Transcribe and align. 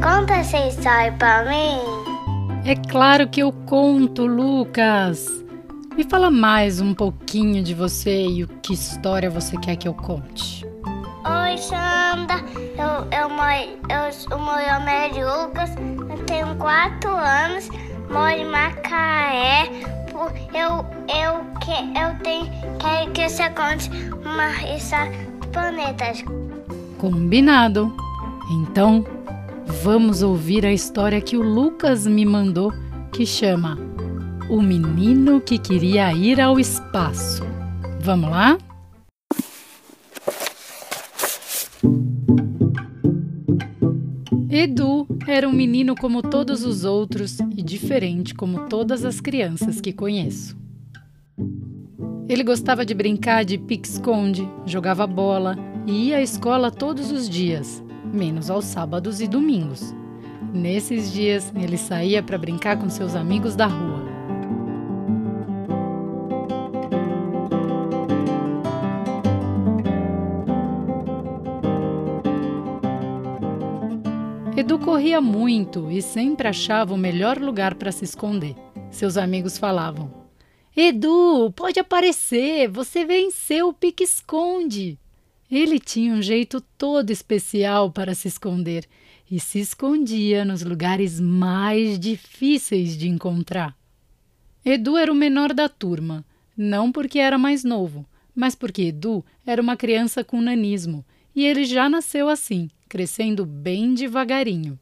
conta 0.00 0.34
essa 0.34 0.58
história 0.66 1.12
pra 1.12 1.44
mim. 1.44 1.78
É 2.64 2.74
claro 2.88 3.28
que 3.28 3.40
eu 3.40 3.52
conto, 3.52 4.26
Lucas. 4.26 5.26
Me 5.96 6.04
fala 6.04 6.30
mais 6.30 6.80
um 6.80 6.94
pouquinho 6.94 7.62
de 7.62 7.74
você 7.74 8.26
e 8.26 8.44
o 8.44 8.48
que 8.48 8.72
história 8.72 9.28
você 9.28 9.56
quer 9.58 9.76
que 9.76 9.86
eu 9.86 9.94
conte. 9.94 10.64
Oi, 10.84 11.58
Sandra. 11.58 12.42
Eu, 12.78 13.18
eu, 13.18 13.28
moro, 13.28 13.52
eu, 13.90 14.36
o 14.36 14.40
meu 14.40 14.72
nome 14.72 14.90
é 14.90 15.08
Lucas. 15.08 15.70
Eu 16.08 16.24
tenho 16.24 16.54
quatro 16.56 17.10
anos. 17.10 17.68
Moro 18.10 18.30
em 18.30 18.46
Macaé. 18.46 19.70
Eu, 20.54 20.84
eu, 21.08 21.44
que, 21.60 21.98
eu 21.98 22.14
tenho, 22.22 22.50
quero 22.78 23.10
que 23.12 23.28
você 23.28 23.48
conte 23.50 23.90
uma 24.24 24.50
história 24.74 25.12
planetas. 25.52 26.24
Combinado. 26.98 27.94
Então, 28.50 29.04
vamos 29.70 30.22
ouvir 30.22 30.66
a 30.66 30.72
história 30.72 31.20
que 31.20 31.36
o 31.36 31.42
Lucas 31.42 32.06
me 32.06 32.26
mandou, 32.26 32.72
que 33.12 33.24
chama 33.24 33.78
O 34.48 34.60
Menino 34.60 35.40
que 35.40 35.58
Queria 35.58 36.12
Ir 36.12 36.40
ao 36.40 36.58
Espaço. 36.58 37.44
Vamos 38.00 38.30
lá? 38.30 38.58
Edu 44.50 45.06
era 45.28 45.48
um 45.48 45.52
menino 45.52 45.94
como 45.94 46.20
todos 46.20 46.64
os 46.64 46.84
outros 46.84 47.38
e 47.56 47.62
diferente 47.62 48.34
como 48.34 48.66
todas 48.68 49.04
as 49.04 49.20
crianças 49.20 49.80
que 49.80 49.92
conheço. 49.92 50.58
Ele 52.28 52.42
gostava 52.42 52.84
de 52.84 52.92
brincar 52.92 53.44
de 53.44 53.56
pique-esconde, 53.56 54.48
jogava 54.66 55.06
bola 55.06 55.56
e 55.86 56.08
ia 56.08 56.16
à 56.16 56.22
escola 56.22 56.70
todos 56.70 57.10
os 57.12 57.28
dias, 57.28 57.82
menos 58.12 58.50
aos 58.50 58.64
sábados 58.64 59.20
e 59.20 59.26
domingos. 59.26 59.94
Nesses 60.52 61.12
dias, 61.12 61.52
ele 61.54 61.76
saía 61.76 62.22
para 62.22 62.38
brincar 62.38 62.78
com 62.78 62.88
seus 62.88 63.14
amigos 63.14 63.54
da 63.54 63.66
rua. 63.66 64.00
Edu 74.60 74.78
corria 74.78 75.22
muito 75.22 75.90
e 75.90 76.02
sempre 76.02 76.46
achava 76.46 76.92
o 76.92 76.98
melhor 76.98 77.38
lugar 77.38 77.76
para 77.76 77.90
se 77.90 78.04
esconder. 78.04 78.54
Seus 78.90 79.16
amigos 79.16 79.56
falavam: 79.56 80.12
Edu, 80.76 81.50
pode 81.56 81.80
aparecer, 81.80 82.68
você 82.68 83.04
venceu 83.04 83.68
o 83.68 83.72
pique-esconde. 83.72 84.99
Ele 85.50 85.80
tinha 85.80 86.14
um 86.14 86.22
jeito 86.22 86.60
todo 86.78 87.10
especial 87.10 87.90
para 87.90 88.14
se 88.14 88.28
esconder 88.28 88.86
e 89.28 89.40
se 89.40 89.58
escondia 89.58 90.44
nos 90.44 90.62
lugares 90.62 91.18
mais 91.18 91.98
difíceis 91.98 92.96
de 92.96 93.08
encontrar. 93.08 93.76
Edu 94.64 94.96
era 94.96 95.12
o 95.12 95.14
menor 95.14 95.52
da 95.52 95.68
turma, 95.68 96.24
não 96.56 96.92
porque 96.92 97.18
era 97.18 97.36
mais 97.36 97.64
novo, 97.64 98.06
mas 98.34 98.54
porque 98.54 98.82
Edu 98.82 99.24
era 99.44 99.60
uma 99.60 99.76
criança 99.76 100.22
com 100.22 100.40
nanismo 100.40 101.04
e 101.34 101.44
ele 101.44 101.64
já 101.64 101.88
nasceu 101.88 102.28
assim, 102.28 102.68
crescendo 102.88 103.44
bem 103.44 103.94
devagarinho. 103.94 104.78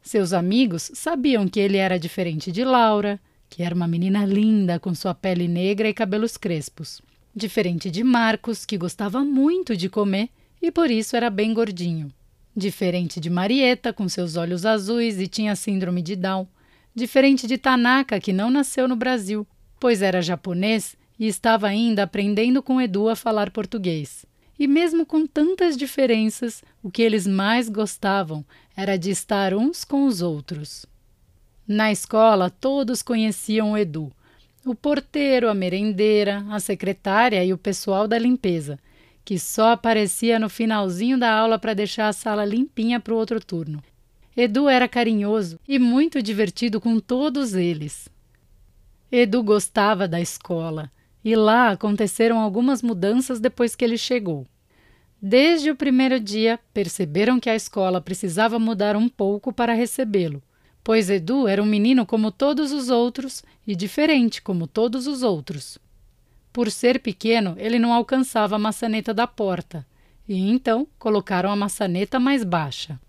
Seus 0.00 0.32
amigos 0.32 0.90
sabiam 0.94 1.48
que 1.48 1.58
ele 1.58 1.76
era 1.76 1.98
diferente 1.98 2.52
de 2.52 2.62
Laura, 2.62 3.20
que 3.48 3.62
era 3.62 3.74
uma 3.74 3.88
menina 3.88 4.24
linda 4.24 4.78
com 4.78 4.94
sua 4.94 5.14
pele 5.14 5.48
negra 5.48 5.88
e 5.88 5.94
cabelos 5.94 6.36
crespos. 6.36 7.00
Diferente 7.38 7.90
de 7.90 8.02
Marcos, 8.02 8.64
que 8.64 8.78
gostava 8.78 9.22
muito 9.22 9.76
de 9.76 9.90
comer 9.90 10.30
e 10.62 10.72
por 10.72 10.90
isso 10.90 11.14
era 11.14 11.28
bem 11.28 11.52
gordinho. 11.52 12.10
Diferente 12.56 13.20
de 13.20 13.28
Marieta, 13.28 13.92
com 13.92 14.08
seus 14.08 14.36
olhos 14.36 14.64
azuis 14.64 15.20
e 15.20 15.28
tinha 15.28 15.54
síndrome 15.54 16.00
de 16.00 16.16
Down. 16.16 16.48
Diferente 16.94 17.46
de 17.46 17.58
Tanaka, 17.58 18.18
que 18.18 18.32
não 18.32 18.48
nasceu 18.48 18.88
no 18.88 18.96
Brasil, 18.96 19.46
pois 19.78 20.00
era 20.00 20.22
japonês 20.22 20.96
e 21.18 21.26
estava 21.26 21.66
ainda 21.66 22.04
aprendendo 22.04 22.62
com 22.62 22.80
Edu 22.80 23.06
a 23.06 23.14
falar 23.14 23.50
português. 23.50 24.24
E 24.58 24.66
mesmo 24.66 25.04
com 25.04 25.26
tantas 25.26 25.76
diferenças, 25.76 26.64
o 26.82 26.90
que 26.90 27.02
eles 27.02 27.26
mais 27.26 27.68
gostavam 27.68 28.42
era 28.74 28.96
de 28.96 29.10
estar 29.10 29.52
uns 29.52 29.84
com 29.84 30.06
os 30.06 30.22
outros. 30.22 30.86
Na 31.68 31.92
escola, 31.92 32.48
todos 32.48 33.02
conheciam 33.02 33.72
o 33.72 33.76
Edu, 33.76 34.10
o 34.66 34.74
porteiro, 34.74 35.48
a 35.48 35.54
merendeira, 35.54 36.44
a 36.50 36.58
secretária 36.58 37.44
e 37.44 37.52
o 37.52 37.58
pessoal 37.58 38.08
da 38.08 38.18
limpeza, 38.18 38.76
que 39.24 39.38
só 39.38 39.70
aparecia 39.70 40.40
no 40.40 40.48
finalzinho 40.48 41.16
da 41.16 41.32
aula 41.32 41.56
para 41.56 41.72
deixar 41.72 42.08
a 42.08 42.12
sala 42.12 42.44
limpinha 42.44 42.98
para 42.98 43.14
o 43.14 43.16
outro 43.16 43.38
turno. 43.38 43.80
Edu 44.36 44.68
era 44.68 44.88
carinhoso 44.88 45.60
e 45.68 45.78
muito 45.78 46.20
divertido 46.20 46.80
com 46.80 46.98
todos 46.98 47.54
eles. 47.54 48.08
Edu 49.10 49.40
gostava 49.40 50.08
da 50.08 50.20
escola 50.20 50.90
e 51.24 51.36
lá 51.36 51.70
aconteceram 51.70 52.40
algumas 52.40 52.82
mudanças 52.82 53.38
depois 53.38 53.76
que 53.76 53.84
ele 53.84 53.96
chegou. 53.96 54.48
Desde 55.22 55.70
o 55.70 55.76
primeiro 55.76 56.18
dia, 56.18 56.58
perceberam 56.74 57.38
que 57.38 57.48
a 57.48 57.54
escola 57.54 58.00
precisava 58.00 58.58
mudar 58.58 58.96
um 58.96 59.08
pouco 59.08 59.52
para 59.52 59.72
recebê-lo 59.74 60.42
pois 60.86 61.10
Edu 61.10 61.48
era 61.48 61.60
um 61.60 61.66
menino 61.66 62.06
como 62.06 62.30
todos 62.30 62.70
os 62.70 62.90
outros 62.90 63.42
e 63.66 63.74
diferente 63.74 64.40
como 64.40 64.68
todos 64.68 65.08
os 65.08 65.24
outros. 65.24 65.78
Por 66.52 66.70
ser 66.70 67.00
pequeno, 67.00 67.56
ele 67.58 67.76
não 67.76 67.92
alcançava 67.92 68.54
a 68.54 68.58
maçaneta 68.58 69.12
da 69.12 69.26
porta, 69.26 69.84
e 70.28 70.38
então 70.48 70.86
colocaram 70.96 71.50
a 71.50 71.56
maçaneta 71.56 72.20
mais 72.20 72.44
baixa. 72.44 73.00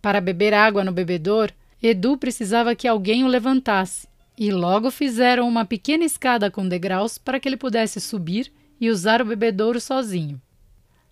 Para 0.00 0.20
beber 0.20 0.54
água 0.54 0.84
no 0.84 0.92
bebedor, 0.92 1.50
Edu 1.82 2.16
precisava 2.16 2.76
que 2.76 2.86
alguém 2.86 3.24
o 3.24 3.26
levantasse, 3.26 4.06
e 4.38 4.52
logo 4.52 4.88
fizeram 4.88 5.48
uma 5.48 5.64
pequena 5.64 6.04
escada 6.04 6.48
com 6.48 6.68
degraus 6.68 7.18
para 7.18 7.40
que 7.40 7.48
ele 7.48 7.56
pudesse 7.56 8.00
subir 8.00 8.52
e 8.80 8.88
usar 8.88 9.20
o 9.20 9.24
bebedouro 9.24 9.80
sozinho. 9.80 10.40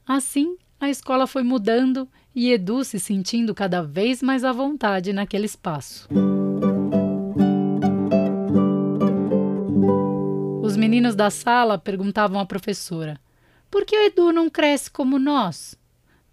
Assim, 0.06 0.56
a 0.78 0.88
escola 0.88 1.27
foi 1.27 1.43
mudando 1.43 2.09
e 2.37 2.53
Edu 2.53 2.85
se 2.85 3.01
sentindo 3.01 3.55
cada 3.55 3.81
vez 3.81 4.23
mais 4.23 4.45
à 4.45 4.53
vontade 4.53 5.11
naquele 5.11 5.47
espaço. 5.47 6.07
Os 10.63 10.77
meninos 10.77 11.15
da 11.15 11.31
sala 11.31 11.79
perguntavam 11.79 12.39
à 12.39 12.45
professora: 12.45 13.19
por 13.71 13.87
que 13.87 13.97
o 13.97 14.03
Edu 14.03 14.33
não 14.33 14.51
cresce 14.51 14.91
como 14.91 15.19
nós? 15.19 15.75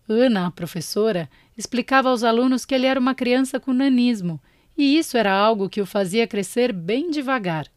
Ana, 0.08 0.48
a 0.48 0.52
professora, 0.52 1.30
explicava 1.58 2.10
aos 2.10 2.22
alunos 2.22 2.66
que 2.66 2.76
ele 2.76 2.86
era 2.86 3.00
uma 3.00 3.16
criança 3.16 3.58
com 3.58 3.72
nanismo 3.72 4.42
e 4.78 4.98
isso 4.98 5.16
era 5.16 5.32
algo 5.32 5.70
que 5.70 5.80
o 5.80 5.86
fazia 5.86 6.28
crescer 6.28 6.74
bem 6.74 7.12
devagar. 7.12 7.68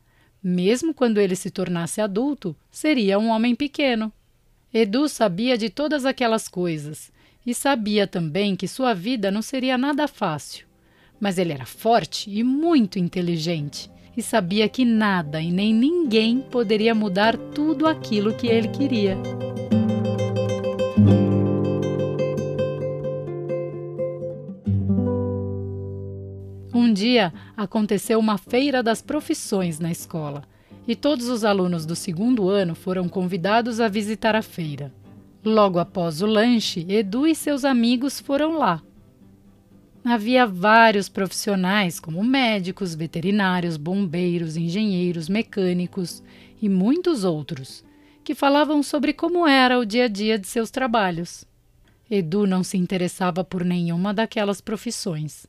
Mesmo 0.43 0.93
quando 0.93 1.19
ele 1.19 1.37
se 1.37 1.49
tornasse 1.49 2.01
adulto, 2.01 2.57
seria 2.73 3.21
um 3.21 3.29
homem 3.29 3.55
pequeno. 3.55 4.13
Edu 4.75 5.09
sabia 5.09 5.57
de 5.57 5.71
todas 5.71 6.05
aquelas 6.05 6.49
coisas 6.49 7.15
e 7.47 7.55
sabia 7.55 8.07
também 8.07 8.57
que 8.57 8.67
sua 8.67 8.93
vida 8.93 9.31
não 9.31 9.41
seria 9.41 9.79
nada 9.79 10.09
fácil. 10.09 10.67
Mas 11.21 11.39
ele 11.39 11.53
era 11.53 11.65
forte 11.65 12.29
e 12.29 12.43
muito 12.43 12.99
inteligente 12.99 13.89
e 14.17 14.23
sabia 14.23 14.69
que 14.69 14.85
nada 14.85 15.41
e 15.41 15.53
nem 15.53 15.73
ninguém 15.73 16.41
poderia 16.41 16.95
mudar 16.95 17.37
tudo 17.37 17.87
aquilo 17.87 18.35
que 18.35 18.49
ele 18.49 18.69
queria. 18.69 19.17
Um 26.75 26.93
dia 26.93 27.33
aconteceu 27.57 28.19
uma 28.19 28.39
feira 28.39 28.83
das 28.83 29.01
profissões 29.01 29.79
na 29.79 29.91
escola 29.91 30.43
e 30.89 30.97
todos 30.97 31.29
os 31.29 31.45
alunos 31.45 31.87
do 31.87 31.95
segundo 31.95 32.49
ano 32.49 32.75
foram 32.75 33.09
convidados 33.09 33.81
a 33.81 33.89
visitar 33.89 34.35
a 34.35 34.43
feira. 34.43 34.93
Logo 35.47 35.79
após 35.79 36.23
o 36.23 36.27
lanche, 36.27 36.85
Edu 36.89 37.25
e 37.25 37.33
seus 37.33 37.65
amigos 37.65 38.19
foram 38.19 38.59
lá. 38.59 38.83
Havia 40.05 40.45
vários 40.45 41.09
profissionais, 41.09 42.01
como 42.01 42.25
médicos, 42.25 42.97
veterinários, 42.97 43.77
bombeiros, 43.77 44.57
engenheiros, 44.57 45.29
mecânicos 45.29 46.21
e 46.61 46.69
muitos 46.69 47.23
outros, 47.23 47.85
que 48.25 48.35
falavam 48.35 48.83
sobre 48.83 49.13
como 49.13 49.47
era 49.47 49.79
o 49.79 49.87
dia 49.87 50.07
a 50.07 50.09
dia 50.09 50.37
de 50.37 50.49
seus 50.49 50.69
trabalhos. 50.69 51.45
Edu 52.11 52.45
não 52.45 52.65
se 52.65 52.77
interessava 52.77 53.45
por 53.45 53.65
nenhuma 53.65 54.13
daquelas 54.13 54.61
profissões. 54.61 55.47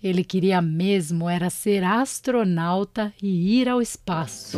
Ele 0.00 0.22
queria 0.22 0.62
mesmo 0.62 1.28
era 1.28 1.50
ser 1.50 1.82
astronauta 1.82 3.12
e 3.20 3.60
ir 3.60 3.68
ao 3.68 3.82
espaço. 3.82 4.56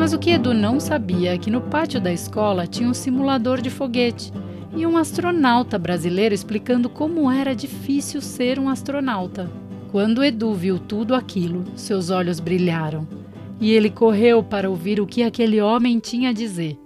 Mas 0.00 0.14
o 0.14 0.18
que 0.18 0.30
Edu 0.30 0.54
não 0.54 0.80
sabia 0.80 1.34
é 1.34 1.38
que 1.38 1.50
no 1.50 1.60
pátio 1.60 2.00
da 2.00 2.10
escola 2.10 2.66
tinha 2.66 2.88
um 2.88 2.94
simulador 2.94 3.60
de 3.60 3.68
foguete 3.68 4.32
e 4.74 4.86
um 4.86 4.96
astronauta 4.96 5.78
brasileiro 5.78 6.34
explicando 6.34 6.88
como 6.88 7.30
era 7.30 7.54
difícil 7.54 8.22
ser 8.22 8.58
um 8.58 8.70
astronauta. 8.70 9.52
Quando 9.90 10.24
Edu 10.24 10.54
viu 10.54 10.78
tudo 10.78 11.14
aquilo, 11.14 11.66
seus 11.76 12.08
olhos 12.08 12.40
brilharam 12.40 13.06
e 13.60 13.72
ele 13.72 13.90
correu 13.90 14.42
para 14.42 14.70
ouvir 14.70 15.02
o 15.02 15.06
que 15.06 15.22
aquele 15.22 15.60
homem 15.60 15.98
tinha 15.98 16.30
a 16.30 16.32
dizer. 16.32 16.78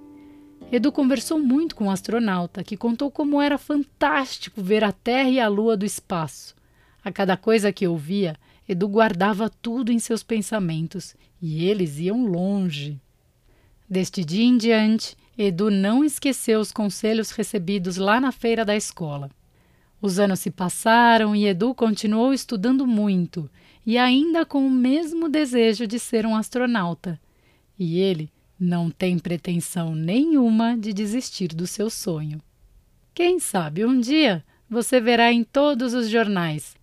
Edu 0.72 0.90
conversou 0.90 1.38
muito 1.38 1.76
com 1.76 1.86
o 1.86 1.90
astronauta, 1.92 2.64
que 2.64 2.76
contou 2.76 3.12
como 3.12 3.40
era 3.40 3.56
fantástico 3.56 4.60
ver 4.60 4.82
a 4.82 4.90
Terra 4.90 5.28
e 5.28 5.38
a 5.38 5.46
Lua 5.46 5.76
do 5.76 5.86
espaço. 5.86 6.52
A 7.04 7.12
cada 7.12 7.36
coisa 7.36 7.72
que 7.72 7.86
ouvia, 7.86 8.34
Edu 8.68 8.88
guardava 8.88 9.50
tudo 9.50 9.92
em 9.92 9.98
seus 9.98 10.22
pensamentos 10.22 11.14
e 11.40 11.66
eles 11.66 11.98
iam 11.98 12.24
longe. 12.26 12.98
Deste 13.88 14.24
dia 14.24 14.44
em 14.44 14.56
diante, 14.56 15.16
Edu 15.36 15.70
não 15.70 16.02
esqueceu 16.02 16.60
os 16.60 16.72
conselhos 16.72 17.30
recebidos 17.30 17.98
lá 17.98 18.18
na 18.20 18.32
feira 18.32 18.64
da 18.64 18.74
escola. 18.74 19.30
Os 20.00 20.18
anos 20.18 20.40
se 20.40 20.50
passaram 20.50 21.36
e 21.36 21.46
Edu 21.46 21.74
continuou 21.74 22.32
estudando 22.32 22.86
muito 22.86 23.50
e 23.84 23.98
ainda 23.98 24.46
com 24.46 24.66
o 24.66 24.70
mesmo 24.70 25.28
desejo 25.28 25.86
de 25.86 25.98
ser 25.98 26.24
um 26.24 26.34
astronauta. 26.34 27.20
E 27.78 27.98
ele 27.98 28.30
não 28.58 28.90
tem 28.90 29.18
pretensão 29.18 29.94
nenhuma 29.94 30.76
de 30.76 30.92
desistir 30.92 31.48
do 31.48 31.66
seu 31.66 31.90
sonho. 31.90 32.40
Quem 33.12 33.38
sabe 33.38 33.84
um 33.84 34.00
dia 34.00 34.42
você 34.70 35.00
verá 35.00 35.30
em 35.30 35.44
todos 35.44 35.92
os 35.92 36.08
jornais 36.08 36.74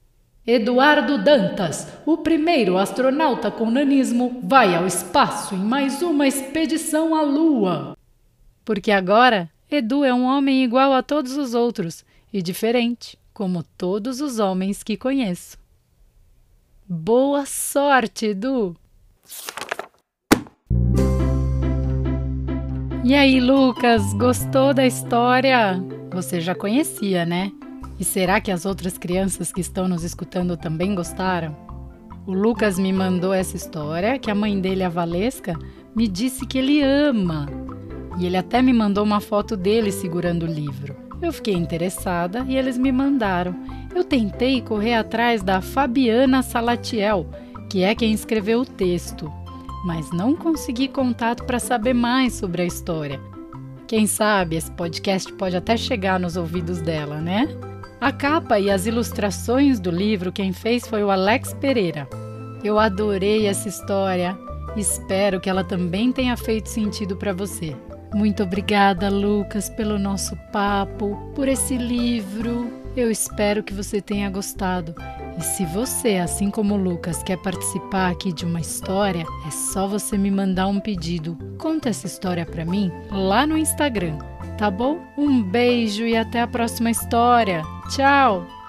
Eduardo 0.45 1.23
Dantas, 1.23 1.87
o 2.03 2.17
primeiro 2.17 2.75
astronauta 2.75 3.51
com 3.51 3.69
nanismo, 3.69 4.39
vai 4.43 4.73
ao 4.73 4.87
espaço 4.87 5.53
em 5.53 5.59
mais 5.59 6.01
uma 6.01 6.27
expedição 6.27 7.13
à 7.13 7.21
Lua. 7.21 7.95
Porque 8.65 8.91
agora 8.91 9.47
Edu 9.69 10.03
é 10.03 10.11
um 10.11 10.23
homem 10.23 10.63
igual 10.63 10.93
a 10.93 11.03
todos 11.03 11.37
os 11.37 11.53
outros 11.53 12.03
e 12.33 12.41
diferente, 12.41 13.19
como 13.31 13.63
todos 13.77 14.19
os 14.19 14.39
homens 14.39 14.81
que 14.81 14.97
conheço. 14.97 15.59
Boa 16.89 17.45
sorte, 17.45 18.27
Edu! 18.27 18.75
E 23.03 23.13
aí, 23.13 23.39
Lucas, 23.39 24.11
gostou 24.13 24.73
da 24.73 24.87
história? 24.87 25.79
Você 26.11 26.41
já 26.41 26.55
conhecia, 26.55 27.27
né? 27.27 27.51
E 28.01 28.03
será 28.03 28.41
que 28.41 28.49
as 28.49 28.65
outras 28.65 28.97
crianças 28.97 29.53
que 29.53 29.61
estão 29.61 29.87
nos 29.87 30.03
escutando 30.03 30.57
também 30.57 30.95
gostaram? 30.95 31.55
O 32.25 32.33
Lucas 32.33 32.79
me 32.79 32.91
mandou 32.91 33.31
essa 33.31 33.55
história 33.55 34.17
que 34.17 34.31
a 34.31 34.33
mãe 34.33 34.59
dele, 34.59 34.81
a 34.81 34.89
Valesca, 34.89 35.53
me 35.95 36.07
disse 36.07 36.47
que 36.47 36.57
ele 36.57 36.81
ama. 36.81 37.45
E 38.17 38.25
ele 38.25 38.37
até 38.37 38.59
me 38.59 38.73
mandou 38.73 39.03
uma 39.03 39.21
foto 39.21 39.55
dele 39.55 39.91
segurando 39.91 40.47
o 40.47 40.51
livro. 40.51 40.95
Eu 41.21 41.31
fiquei 41.31 41.53
interessada 41.53 42.43
e 42.49 42.57
eles 42.57 42.75
me 42.75 42.91
mandaram. 42.91 43.55
Eu 43.93 44.03
tentei 44.03 44.63
correr 44.63 44.95
atrás 44.95 45.43
da 45.43 45.61
Fabiana 45.61 46.41
Salatiel, 46.41 47.29
que 47.69 47.83
é 47.83 47.93
quem 47.93 48.13
escreveu 48.13 48.61
o 48.61 48.65
texto, 48.65 49.31
mas 49.85 50.09
não 50.11 50.35
consegui 50.35 50.87
contato 50.87 51.43
para 51.43 51.59
saber 51.59 51.93
mais 51.93 52.33
sobre 52.33 52.63
a 52.63 52.65
história. 52.65 53.21
Quem 53.85 54.07
sabe 54.07 54.55
esse 54.55 54.71
podcast 54.71 55.31
pode 55.33 55.55
até 55.55 55.77
chegar 55.77 56.19
nos 56.19 56.35
ouvidos 56.35 56.81
dela, 56.81 57.21
né? 57.21 57.47
A 58.01 58.11
capa 58.11 58.59
e 58.59 58.71
as 58.71 58.87
ilustrações 58.87 59.79
do 59.79 59.91
livro 59.91 60.31
quem 60.31 60.51
fez 60.51 60.87
foi 60.87 61.03
o 61.03 61.11
Alex 61.11 61.53
Pereira. 61.53 62.09
Eu 62.63 62.79
adorei 62.79 63.45
essa 63.45 63.69
história. 63.69 64.35
Espero 64.75 65.39
que 65.39 65.47
ela 65.47 65.63
também 65.63 66.11
tenha 66.11 66.35
feito 66.35 66.67
sentido 66.67 67.15
para 67.15 67.31
você. 67.31 67.75
Muito 68.11 68.41
obrigada, 68.41 69.07
Lucas, 69.07 69.69
pelo 69.69 69.99
nosso 69.99 70.35
papo, 70.51 71.15
por 71.35 71.47
esse 71.47 71.77
livro. 71.77 72.73
Eu 72.97 73.11
espero 73.11 73.61
que 73.61 73.71
você 73.71 74.01
tenha 74.01 74.31
gostado. 74.31 74.95
E 75.37 75.43
se 75.43 75.63
você, 75.67 76.17
assim 76.17 76.49
como 76.49 76.73
o 76.73 76.83
Lucas, 76.83 77.21
quer 77.21 77.37
participar 77.37 78.09
aqui 78.09 78.33
de 78.33 78.45
uma 78.45 78.59
história, 78.59 79.27
é 79.47 79.51
só 79.51 79.87
você 79.87 80.17
me 80.17 80.31
mandar 80.31 80.65
um 80.65 80.79
pedido. 80.79 81.37
Conta 81.59 81.89
essa 81.89 82.07
história 82.07 82.47
para 82.47 82.65
mim 82.65 82.91
lá 83.11 83.45
no 83.45 83.55
Instagram, 83.55 84.17
tá 84.61 84.69
bom? 84.69 84.99
Um 85.17 85.41
beijo 85.41 86.05
e 86.05 86.15
até 86.15 86.39
a 86.39 86.45
próxima 86.45 86.91
história. 86.91 87.63
Tchau! 87.89 88.60